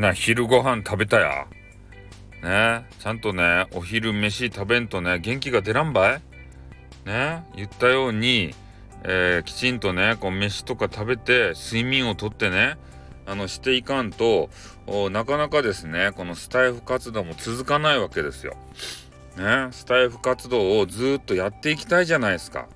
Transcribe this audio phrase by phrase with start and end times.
[0.00, 1.46] な昼ご飯食べたや
[2.42, 6.22] ねちゃんとねお昼飯食べんとね元気が出らんばい
[7.04, 8.54] ね言ったように、
[9.04, 12.78] えー、きちんとねこう飯とか食べて睡眠をとってね
[13.26, 14.48] あのしていかんと
[15.10, 18.56] なかなかですねこのスタイフ活動も続かないわけですよ。
[19.36, 22.66] ねスタイフ活動をずっとやっていきたいじゃないですか。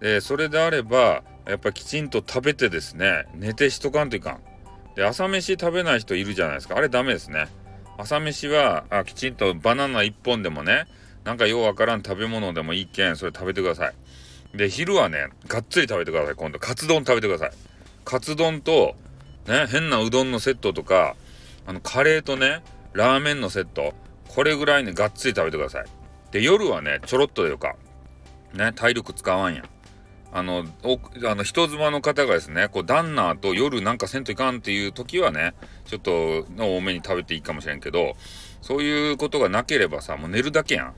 [0.00, 4.53] でそれであればやっぱきちんと食べてですね寝てしとかんといかん。
[4.96, 7.48] で朝飯食べない人いるじゃないですかあれダメですね。
[7.98, 10.86] 朝飯はあきちんとバナナ1本でもね
[11.24, 13.94] なんかようわからん食べ物でもいいけんそれ食べてください。
[14.56, 17.50] で昼はねがっつり食べてください今度カツ丼食べてください。
[18.04, 18.96] カツ丼と
[19.46, 21.16] ね、変なうどんのセットとか、
[21.66, 23.94] あの、カレーとね、ラーメンのセット、
[24.28, 25.84] これぐらいね、がっつり食べてください。
[26.30, 27.76] で、夜はね、ちょろっとでよか。
[28.54, 29.64] ね、体力使わんやん。
[30.34, 30.66] あの、
[31.24, 35.54] あの人妻の方がですね、こう、旦那と夜なんかせんといかんっていう時はね、
[35.86, 38.16] ちょっと多めに食べていいかもしれんけど、
[38.60, 40.94] そういうことがなければさ、もう寝るだけやん。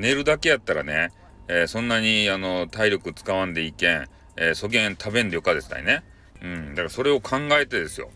[0.00, 1.10] 寝るだけやったらね、
[1.48, 6.04] えー、そんなにあの体力使わんでいけん、えー、そげん食べんでよかですたいね。
[6.40, 8.10] うん、だからそれを考えてですよ。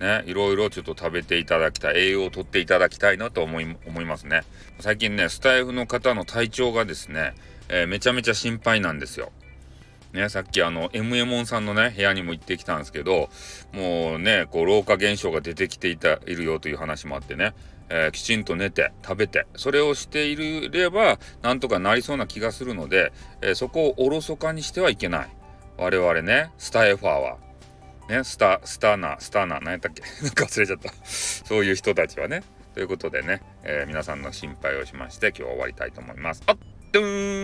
[0.00, 4.42] ね、いろいろちょっと食べていただきたい、栄養をとっていただきたいなと思い、思いますね。
[4.80, 7.32] 最近ね、スタイフの方の体調がですね、
[7.70, 9.32] えー、めちゃめちゃ心配なんですよ。
[10.14, 13.28] ね、さっきあの、m m ンさんのね、部屋にも行ってきたんですけど、
[13.72, 17.52] もうね、こう、老化現象が出てきていた、いるよという話もあってね、
[17.88, 25.28] えー、きちんと寝て、食べて、それをしていれば、なんとかなりそうな気がするので、えー、そこをおろそかにしてはいけない。
[25.78, 27.38] 我々ね、スタイファーは。
[28.08, 30.02] ね、スタ、スターナ、スターナ、何やったっけ？
[30.22, 30.92] なんか忘れちゃった。
[31.04, 32.42] そういう人たちはね。
[32.74, 36.42] ということでね、えー、皆さんの心配をしまして、今日は終わりたいと思います。
[36.46, 36.58] あっ、
[36.92, 37.43] ドゥー